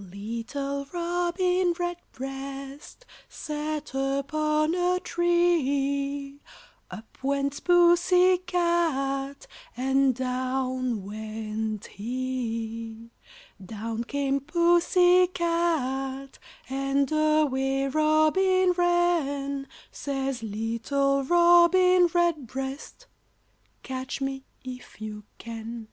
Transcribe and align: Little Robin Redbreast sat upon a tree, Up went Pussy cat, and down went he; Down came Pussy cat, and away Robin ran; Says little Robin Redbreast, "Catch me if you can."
Little 0.00 0.86
Robin 0.94 1.74
Redbreast 1.78 3.04
sat 3.28 3.90
upon 3.92 4.74
a 4.74 4.98
tree, 4.98 6.40
Up 6.90 7.18
went 7.22 7.62
Pussy 7.62 8.38
cat, 8.38 9.46
and 9.76 10.14
down 10.14 11.04
went 11.04 11.84
he; 11.84 13.10
Down 13.62 14.04
came 14.04 14.40
Pussy 14.40 15.26
cat, 15.26 16.38
and 16.70 17.12
away 17.12 17.86
Robin 17.86 18.72
ran; 18.72 19.68
Says 19.90 20.42
little 20.42 21.24
Robin 21.24 22.06
Redbreast, 22.06 23.06
"Catch 23.82 24.22
me 24.22 24.44
if 24.64 24.98
you 25.02 25.24
can." 25.36 25.88